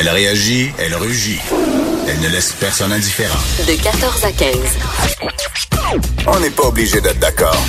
Elle 0.00 0.10
réagit, 0.10 0.70
elle 0.78 0.94
rugit. 0.94 1.40
Elle 2.06 2.20
ne 2.20 2.28
laisse 2.28 2.52
personne 2.52 2.92
indifférent. 2.92 3.40
De 3.66 3.82
14 3.82 4.24
à 4.24 4.30
15. 4.30 4.56
On 6.28 6.38
n'est 6.38 6.50
pas 6.50 6.68
obligé 6.68 7.00
d'être 7.00 7.18
d'accord. 7.18 7.60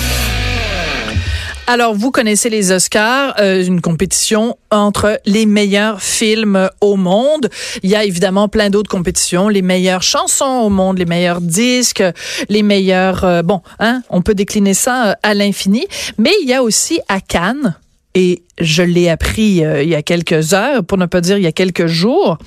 Alors, 1.66 1.92
vous 1.92 2.12
connaissez 2.12 2.48
les 2.48 2.70
Oscars, 2.70 3.34
euh, 3.40 3.64
une 3.64 3.80
compétition 3.80 4.56
entre 4.70 5.20
les 5.26 5.44
meilleurs 5.44 6.02
films 6.02 6.70
au 6.80 6.94
monde. 6.94 7.50
Il 7.82 7.90
y 7.90 7.96
a 7.96 8.04
évidemment 8.04 8.46
plein 8.46 8.70
d'autres 8.70 8.90
compétitions, 8.90 9.48
les 9.48 9.62
meilleures 9.62 10.04
chansons 10.04 10.62
au 10.64 10.68
monde, 10.68 10.98
les 10.98 11.06
meilleurs 11.06 11.40
disques, 11.40 12.04
les 12.48 12.62
meilleurs... 12.62 13.24
euh, 13.24 13.42
bon, 13.42 13.60
hein, 13.80 14.02
on 14.08 14.22
peut 14.22 14.34
décliner 14.36 14.74
ça 14.74 15.10
euh, 15.10 15.14
à 15.24 15.34
l'infini. 15.34 15.84
Mais 16.16 16.30
il 16.42 16.48
y 16.48 16.54
a 16.54 16.62
aussi 16.62 17.00
à 17.08 17.20
Cannes, 17.20 17.74
et 18.14 18.42
je 18.60 18.82
l'ai 18.82 19.08
appris 19.08 19.64
euh, 19.64 19.82
il 19.82 19.88
y 19.88 19.94
a 19.94 20.02
quelques 20.02 20.54
heures, 20.54 20.84
pour 20.84 20.98
ne 20.98 21.06
pas 21.06 21.20
dire 21.20 21.36
il 21.36 21.42
y 21.42 21.46
a 21.46 21.52
quelques 21.52 21.86
jours, 21.86 22.38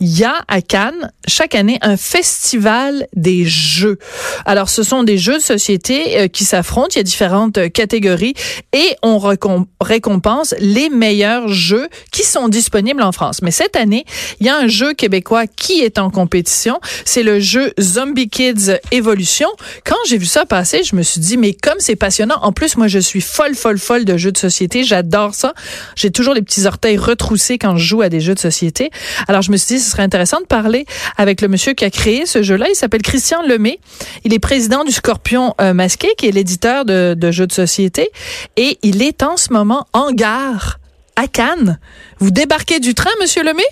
il 0.00 0.18
y 0.18 0.24
a 0.24 0.34
à 0.48 0.60
Cannes 0.60 1.12
chaque 1.26 1.54
année 1.54 1.78
un 1.82 1.96
festival 1.96 3.06
des 3.14 3.44
jeux. 3.44 3.98
Alors 4.44 4.68
ce 4.68 4.82
sont 4.82 5.02
des 5.02 5.18
jeux 5.18 5.38
de 5.38 5.42
société 5.42 6.18
euh, 6.18 6.28
qui 6.28 6.44
s'affrontent, 6.44 6.88
il 6.92 6.98
y 6.98 7.00
a 7.00 7.04
différentes 7.04 7.58
euh, 7.58 7.68
catégories 7.68 8.34
et 8.72 8.96
on 9.02 9.18
récom- 9.18 9.66
récompense 9.80 10.54
les 10.58 10.88
meilleurs 10.88 11.48
jeux 11.48 11.88
qui 12.12 12.22
sont 12.22 12.48
disponibles 12.48 13.02
en 13.02 13.12
France. 13.12 13.42
Mais 13.42 13.50
cette 13.50 13.76
année, 13.76 14.04
il 14.40 14.46
y 14.46 14.48
a 14.48 14.56
un 14.56 14.68
jeu 14.68 14.94
québécois 14.94 15.46
qui 15.46 15.80
est 15.80 15.98
en 15.98 16.10
compétition, 16.10 16.80
c'est 17.04 17.22
le 17.22 17.40
jeu 17.40 17.72
Zombie 17.80 18.28
Kids 18.28 18.78
Evolution. 18.92 19.48
Quand 19.84 19.96
j'ai 20.08 20.18
vu 20.18 20.26
ça 20.26 20.46
passer, 20.46 20.82
je 20.84 20.94
me 20.94 21.02
suis 21.02 21.20
dit 21.20 21.36
mais 21.36 21.52
comme 21.52 21.78
c'est 21.78 21.96
passionnant, 21.96 22.38
en 22.42 22.52
plus 22.52 22.76
moi 22.76 22.86
je 22.86 22.98
suis 22.98 23.20
folle 23.20 23.54
folle 23.54 23.78
folle 23.78 24.04
de 24.04 24.16
jeux 24.16 24.32
de 24.32 24.38
société, 24.38 24.84
j'adore 24.84 25.34
ça. 25.34 25.54
J'ai 25.94 26.10
toujours 26.10 26.34
les 26.34 26.42
petits 26.42 26.66
orteils 26.66 26.96
retroussés 26.96 27.58
quand 27.58 27.76
je 27.76 27.86
joue 27.86 28.02
à 28.02 28.08
des 28.08 28.20
jeux 28.20 28.34
de 28.34 28.38
société. 28.38 28.90
Alors 29.28 29.42
je 29.42 29.50
me 29.50 29.56
suis 29.56 29.76
dit 29.76 29.80
ce 29.80 29.90
serait 29.90 30.02
intéressant 30.02 30.40
de 30.40 30.46
parler 30.46 30.86
avec 31.16 31.40
le 31.40 31.48
monsieur 31.48 31.72
qui 31.72 31.84
a 31.84 31.90
créé 31.90 32.26
ce 32.26 32.42
jeu-là. 32.42 32.66
Il 32.68 32.74
s'appelle 32.74 33.02
Christian 33.02 33.42
Lemay. 33.46 33.78
Il 34.24 34.34
est 34.34 34.38
président 34.38 34.84
du 34.84 34.92
Scorpion 34.92 35.54
euh, 35.60 35.72
Masqué, 35.72 36.08
qui 36.18 36.26
est 36.26 36.32
l'éditeur 36.32 36.84
de, 36.84 37.14
de 37.14 37.30
jeux 37.30 37.46
de 37.46 37.52
société, 37.52 38.10
et 38.56 38.78
il 38.82 39.02
est 39.02 39.22
en 39.22 39.36
ce 39.36 39.52
moment 39.52 39.86
en 39.92 40.12
gare 40.12 40.78
à 41.16 41.26
Cannes. 41.28 41.78
Vous 42.18 42.30
débarquez 42.30 42.80
du 42.80 42.94
train, 42.94 43.10
monsieur 43.20 43.42
Lemay? 43.42 43.64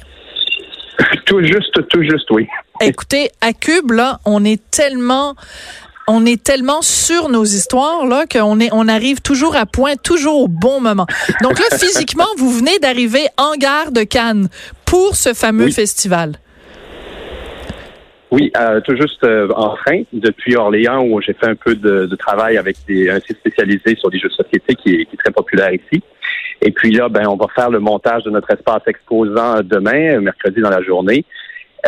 Tout 1.27 1.43
juste, 1.43 1.89
tout 1.89 2.03
juste, 2.03 2.31
oui. 2.31 2.47
Écoutez, 2.81 3.31
à 3.41 3.53
Cube, 3.53 3.93
là, 3.93 4.21
on 4.25 4.45
est 4.45 4.61
tellement 4.71 5.35
on 6.07 6.27
est 6.27 6.43
tellement 6.43 6.83
sur 6.83 7.29
nos 7.29 7.45
histoires 7.45 8.07
là 8.07 8.25
qu'on 8.31 8.61
est 8.61 8.69
on 8.73 8.89
arrive 8.89 9.21
toujours 9.21 9.57
à 9.57 9.67
point, 9.67 9.97
toujours 9.97 10.43
au 10.43 10.49
bon 10.49 10.81
moment. 10.81 11.07
Donc 11.43 11.59
là, 11.59 11.65
physiquement, 11.79 12.27
vous 12.39 12.51
venez 12.51 12.79
d'arriver 12.79 13.27
en 13.37 13.55
gare 13.57 13.93
de 13.93 14.03
Cannes 14.03 14.49
pour 14.85 15.17
ce 15.17 15.33
fameux 15.35 15.67
Oui. 15.67 15.73
festival. 15.73 16.33
Oui, 18.31 18.51
euh, 18.59 18.81
tout 18.81 18.97
juste 18.97 19.23
euh, 19.23 19.49
en 19.55 19.77
train, 19.77 20.03
depuis 20.13 20.57
Orléans, 20.57 21.05
où 21.05 21.21
j'ai 21.21 21.35
fait 21.35 21.47
un 21.47 21.55
peu 21.55 21.77
de, 21.77 22.07
de 22.07 22.17
travail 22.17 22.57
avec 22.57 22.77
des, 22.89 23.09
un 23.09 23.21
site 23.21 23.39
spécialisé 23.39 23.95
sur 23.97 24.11
les 24.11 24.19
jeux 24.19 24.29
de 24.29 24.35
société 24.35 24.75
qui 24.75 24.91
est, 24.91 25.05
qui 25.05 25.15
est 25.15 25.19
très 25.23 25.31
populaire 25.33 25.73
ici. 25.73 26.03
Et 26.61 26.73
puis 26.73 26.91
là, 26.91 27.09
ben, 27.09 27.29
on 27.29 27.37
va 27.37 27.47
faire 27.55 27.71
le 27.71 27.79
montage 27.79 28.25
de 28.25 28.31
notre 28.31 28.51
espace 28.51 28.83
exposant 28.89 29.61
demain, 29.63 30.19
mercredi 30.21 30.61
dans 30.61 30.71
la 30.71 30.83
journée. 30.83 31.25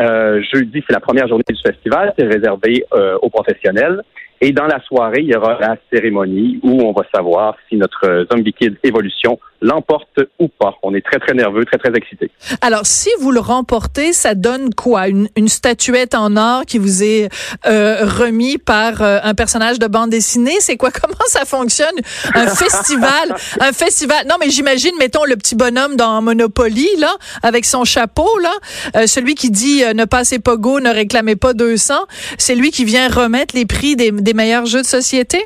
Euh, 0.00 0.42
jeudi, 0.52 0.82
c'est 0.86 0.92
la 0.92 1.00
première 1.00 1.26
journée 1.28 1.44
du 1.48 1.60
festival, 1.60 2.12
c'est 2.18 2.26
réservé 2.26 2.84
euh, 2.92 3.16
aux 3.22 3.30
professionnels. 3.30 4.02
Et 4.40 4.52
dans 4.52 4.66
la 4.66 4.80
soirée, 4.82 5.20
il 5.20 5.30
y 5.30 5.36
aura 5.36 5.58
la 5.58 5.76
cérémonie 5.92 6.60
où 6.62 6.82
on 6.82 6.92
va 6.92 7.04
savoir 7.14 7.56
si 7.68 7.76
notre 7.76 8.06
euh, 8.06 8.24
Zombie 8.30 8.52
Kid 8.52 8.76
Evolution 8.82 9.38
l'emporte 9.60 10.20
ou 10.38 10.48
pas. 10.48 10.74
On 10.82 10.94
est 10.94 11.04
très, 11.04 11.18
très 11.18 11.34
nerveux, 11.34 11.64
très, 11.64 11.78
très 11.78 11.92
excités. 11.96 12.30
Alors, 12.60 12.84
si 12.84 13.08
vous 13.20 13.30
le 13.30 13.40
remportez, 13.40 14.12
ça 14.12 14.34
donne 14.34 14.74
quoi? 14.74 15.08
Une, 15.08 15.28
une 15.36 15.48
statuette 15.48 16.14
en 16.14 16.36
or 16.36 16.66
qui 16.66 16.78
vous 16.78 17.02
est 17.02 17.28
euh, 17.66 18.04
remis 18.04 18.58
par 18.58 19.02
euh, 19.02 19.18
un 19.22 19.34
personnage 19.34 19.78
de 19.78 19.86
bande 19.86 20.10
dessinée? 20.10 20.56
C'est 20.60 20.76
quoi? 20.76 20.90
Comment 21.00 21.14
ça 21.26 21.44
fonctionne? 21.44 21.94
Un 22.34 22.46
festival, 22.54 23.34
un 23.60 23.72
festival? 23.72 24.26
Non, 24.28 24.36
mais 24.40 24.50
j'imagine, 24.50 24.92
mettons 24.98 25.24
le 25.24 25.36
petit 25.36 25.54
bonhomme 25.54 25.96
dans 25.96 26.20
Monopoly 26.22 26.88
là, 26.98 27.14
avec 27.42 27.64
son 27.64 27.84
chapeau 27.84 28.28
là, 28.40 28.52
euh, 28.96 29.06
celui 29.06 29.34
qui 29.34 29.50
dit 29.50 29.84
euh, 29.84 29.94
ne 29.94 30.04
passez 30.04 30.38
pas 30.38 30.56
go, 30.56 30.80
ne 30.80 30.90
réclamez 30.90 31.36
pas 31.36 31.54
200. 31.54 31.94
C'est 32.38 32.54
lui 32.54 32.70
qui 32.70 32.84
vient 32.84 33.08
remettre 33.08 33.54
les 33.56 33.66
prix 33.66 33.96
des, 33.96 34.10
des 34.26 34.34
meilleurs 34.34 34.66
jeux 34.66 34.82
de 34.82 34.92
société? 34.98 35.38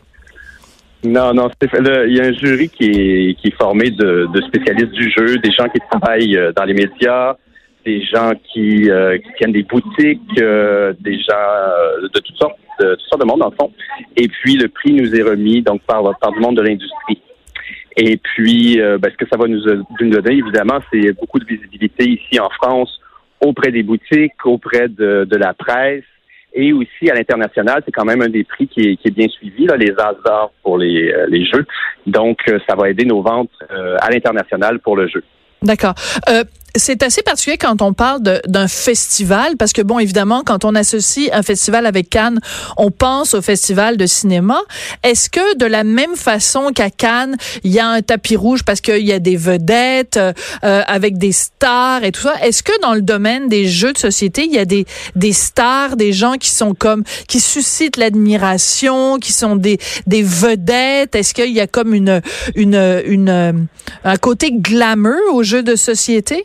Non, 1.04 1.32
non, 1.32 1.48
le- 1.48 2.08
il 2.08 2.16
y 2.16 2.20
a 2.20 2.24
un 2.24 2.32
jury 2.32 2.68
qui 2.68 2.84
est, 2.84 3.34
qui 3.38 3.48
est 3.48 3.56
formé 3.56 3.90
de, 3.90 4.28
spécialistes 4.48 4.92
du 4.92 5.10
jeu, 5.16 5.38
des 5.38 5.52
gens 5.52 5.68
qui 5.68 5.80
travaillent 5.90 6.36
euh, 6.36 6.52
dans 6.52 6.64
les 6.64 6.74
médias, 6.74 7.36
des 7.86 8.02
gens 8.04 8.32
qui, 8.52 8.90
euh, 8.90 9.16
qui 9.18 9.30
tiennent 9.38 9.52
des 9.52 9.62
boutiques, 9.62 10.20
euh, 10.38 10.92
des 11.00 11.18
gens 11.18 11.48
de 12.02 12.18
toutes 12.18 12.36
sortes, 12.36 12.58
de 12.80 12.94
toutes 12.96 13.08
sortes 13.08 13.22
de 13.22 13.26
monde, 13.26 13.42
le 13.42 13.56
fond. 13.58 13.72
Et 14.16 14.28
puis, 14.28 14.56
le 14.56 14.68
prix 14.68 14.92
nous 14.92 15.14
est 15.14 15.22
remis 15.22 15.62
donc 15.62 15.80
par, 15.82 16.02
par 16.18 16.32
du 16.32 16.40
monde 16.40 16.56
de 16.56 16.62
l'industrie. 16.62 17.20
Et 17.96 18.16
puis, 18.18 18.80
euh, 18.80 18.98
ben, 18.98 19.10
ce 19.10 19.16
que 19.16 19.28
ça 19.30 19.36
va 19.38 19.46
nous, 19.46 19.62
nous 20.00 20.10
donner, 20.10 20.36
évidemment, 20.44 20.80
c'est 20.92 21.12
beaucoup 21.12 21.38
de 21.38 21.46
visibilité 21.46 22.04
ici 22.16 22.38
en 22.38 22.50
France 22.50 23.00
auprès 23.40 23.70
des 23.72 23.82
boutiques, 23.82 24.44
auprès 24.44 24.88
de 24.88 25.36
la 25.36 25.54
presse. 25.54 26.04
Et 26.52 26.72
aussi 26.72 27.08
à 27.10 27.14
l'international, 27.14 27.82
c'est 27.84 27.92
quand 27.92 28.04
même 28.04 28.22
un 28.22 28.28
des 28.28 28.44
prix 28.44 28.66
qui 28.66 28.98
est, 29.04 29.10
bien 29.10 29.28
suivi, 29.28 29.66
là, 29.66 29.76
les 29.76 29.92
As 29.92 30.14
d'or 30.24 30.52
pour 30.62 30.78
les, 30.78 31.12
euh, 31.12 31.26
les 31.28 31.44
jeux. 31.46 31.64
Donc, 32.06 32.38
euh, 32.48 32.58
ça 32.68 32.74
va 32.74 32.90
aider 32.90 33.04
nos 33.04 33.22
ventes 33.22 33.50
euh, 33.70 33.96
à 34.00 34.10
l'international 34.10 34.80
pour 34.80 34.96
le 34.96 35.06
jeu. 35.06 35.22
D'accord. 35.62 35.94
C'est 36.76 37.02
assez 37.02 37.22
particulier 37.22 37.58
quand 37.58 37.82
on 37.82 37.92
parle 37.92 38.20
d'un 38.22 38.68
festival, 38.68 39.56
parce 39.56 39.72
que 39.72 39.82
bon, 39.82 39.98
évidemment, 39.98 40.42
quand 40.44 40.64
on 40.64 40.74
associe 40.74 41.28
un 41.32 41.42
festival 41.42 41.86
avec 41.86 42.10
Cannes, 42.10 42.40
on 42.76 42.90
pense 42.90 43.34
au 43.34 43.42
festival 43.42 43.96
de 43.96 44.06
cinéma. 44.06 44.60
Est-ce 45.02 45.30
que 45.30 45.56
de 45.56 45.66
la 45.66 45.84
même 45.84 46.16
façon 46.16 46.70
qu'à 46.74 46.90
Cannes, 46.90 47.36
il 47.64 47.72
y 47.72 47.78
a 47.78 47.88
un 47.88 48.02
tapis 48.02 48.36
rouge 48.36 48.62
parce 48.64 48.80
qu'il 48.80 49.06
y 49.06 49.12
a 49.12 49.18
des 49.18 49.36
vedettes 49.36 50.16
euh, 50.16 50.32
euh, 50.64 50.82
avec 50.86 51.18
des 51.18 51.32
stars 51.32 52.04
et 52.04 52.12
tout 52.12 52.22
ça, 52.22 52.34
est-ce 52.42 52.62
que 52.62 52.72
dans 52.82 52.94
le 52.94 53.02
domaine 53.02 53.48
des 53.48 53.66
jeux 53.66 53.92
de 53.92 53.98
société, 53.98 54.44
il 54.44 54.52
y 54.52 54.58
a 54.58 54.64
des 54.64 54.86
des 55.16 55.32
stars, 55.32 55.96
des 55.96 56.12
gens 56.12 56.34
qui 56.34 56.50
sont 56.50 56.74
comme 56.74 57.04
qui 57.28 57.40
suscitent 57.40 57.96
l'admiration, 57.96 59.18
qui 59.18 59.32
sont 59.32 59.56
des 59.56 59.78
des 60.06 60.22
vedettes? 60.22 61.14
Est-ce 61.14 61.34
qu'il 61.34 61.52
y 61.52 61.60
a 61.60 61.66
comme 61.66 61.94
une 61.94 62.20
une 62.54 63.02
une 63.06 63.68
un 64.04 64.16
côté 64.16 64.52
glamour 64.52 65.34
aux 65.34 65.42
jeux 65.42 65.62
de 65.62 65.76
société? 65.76 66.44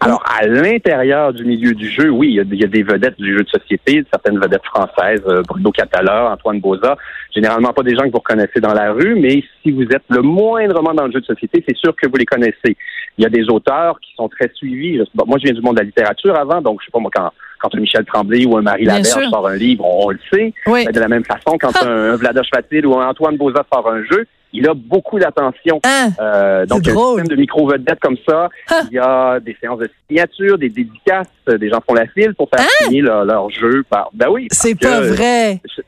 Alors, 0.00 0.22
à 0.26 0.46
l'intérieur 0.46 1.32
du 1.32 1.44
milieu 1.44 1.74
du 1.74 1.88
jeu, 1.88 2.08
oui, 2.08 2.28
il 2.28 2.34
y, 2.34 2.64
a, 2.64 2.68
des 2.68 2.82
vedettes 2.84 3.18
du 3.18 3.36
jeu 3.36 3.42
de 3.42 3.48
société, 3.48 4.04
certaines 4.12 4.38
vedettes 4.38 4.64
françaises, 4.64 5.22
euh, 5.26 5.42
Bruno 5.48 5.72
Catala, 5.72 6.30
Antoine 6.30 6.60
Boza, 6.60 6.96
généralement 7.34 7.72
pas 7.72 7.82
des 7.82 7.96
gens 7.96 8.04
que 8.04 8.12
vous 8.12 8.18
reconnaissez 8.18 8.60
dans 8.60 8.74
la 8.74 8.92
rue, 8.92 9.16
mais 9.16 9.42
si 9.62 9.72
vous 9.72 9.82
êtes 9.82 10.04
le 10.08 10.22
moindrement 10.22 10.94
dans 10.94 11.06
le 11.06 11.12
jeu 11.12 11.20
de 11.20 11.26
société, 11.26 11.64
c'est 11.68 11.76
sûr 11.76 11.96
que 11.96 12.06
vous 12.08 12.16
les 12.16 12.26
connaissez. 12.26 12.76
Il 13.16 13.24
y 13.24 13.26
a 13.26 13.28
des 13.28 13.50
auteurs 13.50 13.98
qui 13.98 14.14
sont 14.14 14.28
très 14.28 14.48
suivis. 14.54 15.02
Moi, 15.26 15.38
je 15.38 15.44
viens 15.46 15.54
du 15.54 15.62
monde 15.62 15.74
de 15.74 15.80
la 15.80 15.86
littérature 15.86 16.36
avant, 16.36 16.62
donc 16.62 16.80
je 16.80 16.86
sais 16.86 16.92
pas 16.92 17.00
moi, 17.00 17.10
quand, 17.12 17.32
quand 17.60 17.74
un 17.74 17.80
Michel 17.80 18.04
Tremblay 18.04 18.44
ou 18.46 18.56
un 18.56 18.62
Marie 18.62 18.84
Laberge 18.84 19.28
sort 19.30 19.46
un 19.48 19.56
livre, 19.56 19.84
on, 19.84 20.06
on 20.06 20.10
le 20.10 20.18
sait. 20.32 20.52
Oui. 20.66 20.84
Mais 20.86 20.92
de 20.92 21.00
la 21.00 21.08
même 21.08 21.24
façon, 21.24 21.56
quand 21.60 21.72
un, 21.82 22.12
un 22.12 22.16
Vladoche 22.16 22.48
Fatil 22.54 22.86
ou 22.86 22.98
un 22.98 23.08
Antoine 23.08 23.36
Boza 23.36 23.64
sort 23.72 23.88
un 23.90 24.02
jeu, 24.04 24.26
il 24.52 24.66
a 24.66 24.72
beaucoup 24.74 25.18
d'attention. 25.18 25.78
Hein? 25.84 26.08
Euh, 26.20 26.64
donc, 26.64 26.80
il 26.86 26.88
y 26.88 26.90
a 26.90 26.94
un 26.94 27.06
système 27.08 27.26
de 27.28 27.36
micro-vedettes 27.36 28.00
comme 28.00 28.16
ça. 28.26 28.48
Ah. 28.70 28.80
Il 28.90 28.94
y 28.94 28.98
a 28.98 29.40
des 29.40 29.54
séances 29.60 29.78
de 29.80 29.90
signature, 30.08 30.56
des 30.56 30.70
dédicaces. 30.70 31.26
euh, 31.50 31.58
Des 31.58 31.68
gens 31.68 31.80
font 31.86 31.92
la 31.94 32.06
file 32.06 32.34
pour 32.34 32.48
faire 32.48 32.66
signer 32.82 33.02
leur, 33.02 33.24
leur 33.26 33.50
jeu. 33.50 33.84
Par... 33.90 34.08
Ben 34.14 34.28
oui. 34.30 34.48
C'est 34.50 34.74
que- 34.74 34.86
pas 34.86 35.00
vrai. 35.02 35.60
je- 35.76 35.82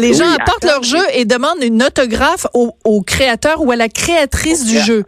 Les 0.00 0.10
Oui, 0.10 0.14
gens 0.18 0.30
apportent 0.38 0.64
leur 0.64 0.82
jeu 0.84 1.02
et 1.14 1.24
demandent 1.24 1.62
une 1.62 1.82
autographe 1.82 2.46
au, 2.54 2.74
au 2.84 3.00
créateur 3.02 3.60
ou 3.62 3.72
à 3.72 3.76
la 3.76 3.88
créatrice 3.88 4.66
du 4.66 4.78
jeu. 4.78 5.02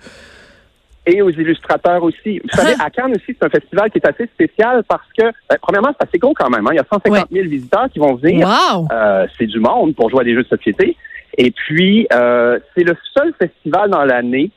Et 1.11 1.23
aux 1.23 1.31
illustrateurs 1.31 2.03
aussi. 2.03 2.39
Vous 2.41 2.51
savez, 2.51 2.75
Ah. 2.79 2.85
à 2.85 2.91
Cannes 2.91 3.13
aussi, 3.13 3.25
c'est 3.29 3.43
un 3.45 3.49
festival 3.49 3.91
qui 3.91 3.97
est 3.99 4.07
assez 4.07 4.27
spécial 4.27 4.83
parce 4.87 5.07
que, 5.17 5.25
ben, 5.49 5.57
premièrement, 5.63 5.95
c'est 5.99 6.07
assez 6.07 6.19
gros 6.19 6.35
quand 6.35 6.51
même. 6.51 6.67
hein. 6.67 6.71
Il 6.73 6.77
y 6.77 6.81
a 6.81 6.85
150 6.93 7.29
000 7.33 7.49
visiteurs 7.49 7.89
qui 7.91 7.99
vont 7.99 8.15
venir. 8.17 8.47
Wow! 8.47 8.87
Euh, 8.93 9.27
c'est 9.39 9.47
du 9.47 9.59
monde 9.59 9.95
pour 9.95 10.11
jouer 10.11 10.21
à 10.21 10.25
des 10.25 10.35
jeux 10.35 10.43
de 10.43 10.49
société. 10.49 10.97
Et 11.39 11.51
puis, 11.51 12.07
euh, 12.13 12.59
c'est 12.77 12.85
le 12.85 12.95
seul 13.17 13.33
festival 13.41 13.89
dans 13.91 14.05
l'année 14.05 14.51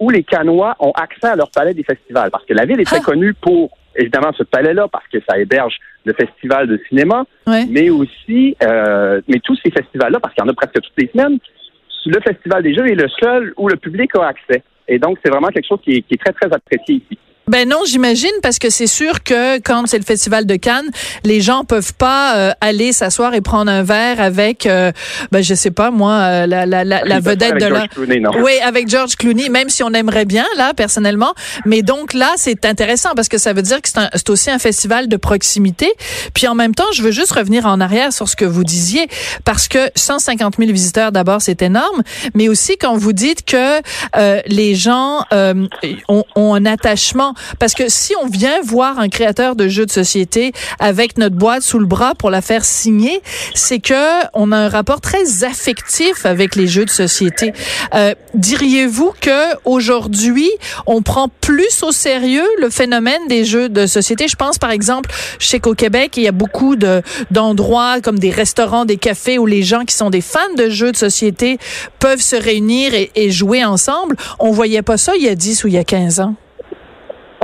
où 0.00 0.10
les 0.10 0.24
Canois 0.24 0.74
ont 0.80 0.90
accès 0.92 1.28
à 1.28 1.36
leur 1.36 1.50
palais 1.50 1.74
des 1.74 1.84
festivals. 1.84 2.30
Parce 2.32 2.44
que 2.46 2.54
la 2.54 2.64
ville 2.64 2.80
est 2.80 2.84
très 2.84 2.96
Ah. 3.00 3.04
connue 3.04 3.34
pour, 3.34 3.70
évidemment, 3.94 4.32
ce 4.36 4.42
palais-là, 4.42 4.88
parce 4.90 5.06
que 5.06 5.18
ça 5.28 5.38
héberge 5.38 5.76
le 6.04 6.14
festival 6.14 6.66
de 6.66 6.80
cinéma, 6.88 7.24
Ouais. 7.46 7.64
mais 7.70 7.90
aussi, 7.90 8.56
euh, 8.64 9.20
mais 9.28 9.38
tous 9.38 9.56
ces 9.64 9.70
festivals-là, 9.70 10.18
parce 10.18 10.34
qu'il 10.34 10.42
y 10.42 10.46
en 10.48 10.50
a 10.50 10.54
presque 10.54 10.74
toutes 10.80 10.98
les 10.98 11.08
semaines, 11.14 11.38
le 12.06 12.20
Festival 12.20 12.64
des 12.64 12.74
Jeux 12.74 12.88
est 12.90 12.96
le 12.96 13.06
seul 13.20 13.52
où 13.56 13.68
le 13.68 13.76
public 13.76 14.10
a 14.16 14.26
accès. 14.26 14.64
Et 14.88 14.98
donc, 14.98 15.18
c'est 15.24 15.30
vraiment 15.30 15.48
quelque 15.48 15.66
chose 15.66 15.80
qui 15.82 16.04
est, 16.08 16.22
très, 16.22 16.32
très 16.32 16.52
apprécié 16.52 16.96
ici. 16.96 17.18
Ben 17.48 17.68
non, 17.68 17.80
j'imagine 17.84 18.30
parce 18.40 18.58
que 18.60 18.70
c'est 18.70 18.86
sûr 18.86 19.24
que 19.24 19.58
quand 19.58 19.86
c'est 19.86 19.98
le 19.98 20.04
festival 20.04 20.46
de 20.46 20.54
Cannes, 20.54 20.88
les 21.24 21.40
gens 21.40 21.64
peuvent 21.64 21.92
pas 21.94 22.36
euh, 22.36 22.52
aller 22.60 22.92
s'asseoir 22.92 23.34
et 23.34 23.40
prendre 23.40 23.70
un 23.70 23.82
verre 23.82 24.20
avec, 24.20 24.64
euh, 24.64 24.92
ben 25.32 25.42
je 25.42 25.54
sais 25.54 25.72
pas 25.72 25.90
moi, 25.90 26.12
euh, 26.12 26.46
la, 26.46 26.66
la, 26.66 26.84
la, 26.84 27.04
la 27.04 27.20
vedette 27.20 27.56
de 27.56 27.66
la, 27.66 27.86
oui, 28.38 28.52
avec 28.64 28.88
George 28.88 29.16
Clooney, 29.16 29.48
même 29.48 29.68
si 29.70 29.82
on 29.82 29.92
aimerait 29.92 30.24
bien 30.24 30.46
là 30.56 30.72
personnellement. 30.72 31.34
Mais 31.66 31.82
donc 31.82 32.14
là, 32.14 32.30
c'est 32.36 32.64
intéressant 32.64 33.10
parce 33.16 33.28
que 33.28 33.38
ça 33.38 33.52
veut 33.52 33.62
dire 33.62 33.82
que 33.82 33.88
c'est 33.88 34.30
aussi 34.30 34.50
un 34.50 34.60
festival 34.60 35.08
de 35.08 35.16
proximité. 35.16 35.92
Puis 36.34 36.46
en 36.46 36.54
même 36.54 36.76
temps, 36.76 36.92
je 36.94 37.02
veux 37.02 37.10
juste 37.10 37.32
revenir 37.32 37.66
en 37.66 37.80
arrière 37.80 38.12
sur 38.12 38.28
ce 38.28 38.36
que 38.36 38.44
vous 38.44 38.62
disiez 38.62 39.08
parce 39.44 39.66
que 39.66 39.90
150 39.96 40.56
000 40.58 40.70
visiteurs 40.70 41.10
d'abord, 41.10 41.42
c'est 41.42 41.60
énorme, 41.62 42.02
mais 42.34 42.48
aussi 42.48 42.76
quand 42.76 42.96
vous 42.96 43.12
dites 43.12 43.44
que 43.44 43.80
euh, 44.16 44.40
les 44.46 44.76
gens 44.76 45.24
ont, 46.08 46.24
ont 46.36 46.54
un 46.54 46.66
attachement 46.66 47.31
parce 47.58 47.74
que 47.74 47.88
si 47.88 48.14
on 48.22 48.26
vient 48.26 48.60
voir 48.62 48.98
un 48.98 49.08
créateur 49.08 49.56
de 49.56 49.68
jeux 49.68 49.86
de 49.86 49.90
société 49.90 50.52
avec 50.78 51.18
notre 51.18 51.36
boîte 51.36 51.62
sous 51.62 51.78
le 51.78 51.86
bras 51.86 52.14
pour 52.14 52.30
la 52.30 52.40
faire 52.40 52.64
signer, 52.64 53.22
c'est 53.54 53.78
que 53.78 54.22
on 54.34 54.52
a 54.52 54.56
un 54.56 54.68
rapport 54.68 55.00
très 55.00 55.44
affectif 55.44 56.26
avec 56.26 56.56
les 56.56 56.66
jeux 56.66 56.84
de 56.84 56.90
société. 56.90 57.52
Euh, 57.94 58.14
diriez-vous 58.34 59.12
que 59.20 59.56
aujourd'hui, 59.64 60.50
on 60.86 61.02
prend 61.02 61.28
plus 61.40 61.82
au 61.82 61.92
sérieux 61.92 62.46
le 62.58 62.70
phénomène 62.70 63.20
des 63.28 63.44
jeux 63.44 63.68
de 63.68 63.86
société? 63.86 64.28
Je 64.28 64.36
pense 64.36 64.58
par 64.58 64.70
exemple, 64.70 65.10
je 65.38 65.46
sais 65.46 65.60
qu'au 65.60 65.74
Québec, 65.74 66.16
il 66.16 66.22
y 66.22 66.28
a 66.28 66.32
beaucoup 66.32 66.76
de 66.76 67.02
d'endroits 67.30 68.00
comme 68.00 68.18
des 68.18 68.30
restaurants, 68.30 68.84
des 68.84 68.96
cafés 68.96 69.38
où 69.38 69.46
les 69.46 69.62
gens 69.62 69.84
qui 69.84 69.94
sont 69.94 70.10
des 70.10 70.20
fans 70.20 70.40
de 70.56 70.68
jeux 70.68 70.92
de 70.92 70.96
société 70.96 71.58
peuvent 71.98 72.20
se 72.20 72.36
réunir 72.36 72.94
et, 72.94 73.10
et 73.14 73.30
jouer 73.30 73.64
ensemble. 73.64 74.16
On 74.38 74.50
voyait 74.50 74.82
pas 74.82 74.96
ça 74.96 75.12
il 75.16 75.22
y 75.22 75.28
a 75.28 75.34
10 75.34 75.64
ou 75.64 75.68
il 75.68 75.74
y 75.74 75.78
a 75.78 75.84
15 75.84 76.20
ans. 76.20 76.34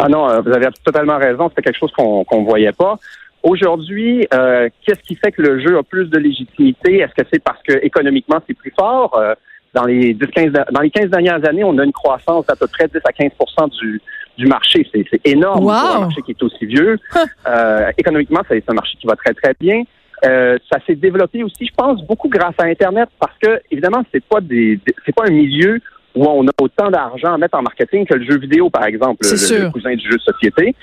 Ah 0.01 0.09
non, 0.09 0.29
euh, 0.29 0.41
vous 0.41 0.53
avez 0.53 0.67
totalement 0.85 1.19
raison. 1.19 1.49
C'était 1.49 1.63
quelque 1.63 1.79
chose 1.79 1.93
qu'on 1.93 2.25
ne 2.31 2.45
voyait 2.45 2.73
pas. 2.73 2.99
Aujourd'hui, 3.43 4.27
euh, 4.33 4.69
qu'est-ce 4.85 5.01
qui 5.01 5.15
fait 5.15 5.33
que 5.33 5.43
le 5.43 5.61
jeu 5.61 5.79
a 5.79 5.83
plus 5.83 6.07
de 6.07 6.19
légitimité? 6.19 6.99
Est-ce 6.99 7.15
que 7.15 7.29
c'est 7.33 7.43
parce 7.43 7.63
que 7.63 7.73
économiquement 7.85 8.41
c'est 8.47 8.55
plus 8.55 8.73
fort? 8.77 9.17
Euh, 9.17 9.35
dans 9.75 9.85
les 9.85 10.15
10, 10.15 10.27
15, 10.29 10.53
dans 10.73 10.81
les 10.81 10.91
15 10.91 11.11
dernières 11.11 11.47
années, 11.47 11.63
on 11.63 11.77
a 11.79 11.85
une 11.85 11.93
croissance 11.93 12.47
d'à 12.47 12.57
peu 12.57 12.67
près 12.67 12.89
10 12.89 12.99
à 13.05 13.11
15% 13.11 13.71
du, 13.79 14.01
du 14.39 14.47
marché. 14.47 14.89
C'est 14.93 15.21
énorme 15.25 15.61
pour 15.61 15.73
un 15.73 16.01
marché 16.01 16.23
qui 16.23 16.33
est 16.33 16.43
aussi 16.43 16.67
vieux. 16.67 16.99
économiquement, 17.99 18.41
c'est 18.49 18.65
un 18.69 18.75
marché 18.75 18.97
qui 18.99 19.07
va 19.07 19.15
très, 19.15 19.35
très 19.35 19.55
bien. 19.61 19.83
ça 20.23 20.79
s'est 20.87 20.95
développé 20.95 21.45
aussi, 21.45 21.67
je 21.67 21.75
pense, 21.77 22.03
beaucoup 22.07 22.29
grâce 22.29 22.55
à 22.59 22.65
Internet 22.65 23.09
parce 23.21 23.37
que, 23.41 23.61
évidemment, 23.71 24.03
c'est 24.11 24.25
pas 24.25 24.41
des 24.41 24.81
c'est 25.05 25.15
pas 25.15 25.27
un 25.27 25.33
milieu 25.33 25.81
où 26.15 26.25
on 26.25 26.47
a 26.47 26.51
autant 26.61 26.91
d'argent 26.91 27.35
à 27.35 27.39
mettre 27.39 27.59
en 27.59 27.63
marketing 27.63 28.07
que 28.07 28.15
le 28.15 28.25
jeu 28.25 28.39
vidéo, 28.39 28.71
par 28.71 28.85
exemple, 28.85 29.25
le, 29.25 29.71
cousin 29.71 29.95
du 29.95 30.11
jeu 30.11 30.17
de 30.17 30.23
société. 30.23 30.75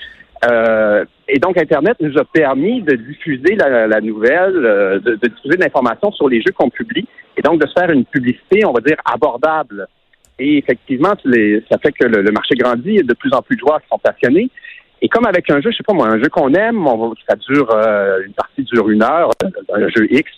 Euh, 0.48 1.04
et 1.28 1.38
donc, 1.38 1.58
Internet 1.58 1.96
nous 2.00 2.16
a 2.18 2.24
permis 2.24 2.82
de 2.82 2.94
diffuser 2.94 3.56
la, 3.56 4.00
nouvelle, 4.00 4.64
euh, 4.64 4.98
de, 5.00 5.14
diffuser 5.14 5.56
de 5.56 5.62
l'information 5.62 6.12
sur 6.12 6.28
les 6.28 6.40
jeux 6.40 6.52
qu'on 6.56 6.70
publie, 6.70 7.06
et 7.36 7.42
donc 7.42 7.60
de 7.60 7.66
se 7.66 7.72
faire 7.72 7.90
une 7.90 8.04
publicité, 8.04 8.64
on 8.64 8.72
va 8.72 8.80
dire, 8.80 8.96
abordable. 9.04 9.86
Et 10.38 10.58
effectivement, 10.58 11.14
ça 11.70 11.78
fait 11.78 11.92
que 11.92 12.04
le, 12.04 12.30
marché 12.30 12.54
grandit, 12.54 12.90
il 12.90 12.96
y 12.96 13.00
a 13.00 13.02
de 13.02 13.14
plus 13.14 13.32
en 13.32 13.42
plus 13.42 13.56
de 13.56 13.60
joueurs 13.60 13.80
qui 13.80 13.88
sont 13.88 13.98
passionnés. 13.98 14.50
Et 15.02 15.08
comme 15.08 15.26
avec 15.26 15.50
un 15.50 15.60
jeu, 15.60 15.70
je 15.70 15.76
sais 15.76 15.82
pas 15.82 15.92
moi, 15.92 16.08
un 16.08 16.18
jeu 16.18 16.28
qu'on 16.28 16.52
aime, 16.54 16.86
on 16.86 17.14
ça 17.28 17.36
dure, 17.36 17.70
euh, 17.70 18.22
une 18.24 18.32
partie 18.32 18.62
dure 18.62 18.88
une 18.88 19.02
heure, 19.02 19.30
un 19.74 19.88
jeu 19.88 20.06
X, 20.10 20.30